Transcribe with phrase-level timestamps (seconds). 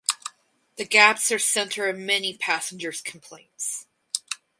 [0.77, 3.85] The gaps are center of many passengers complaints.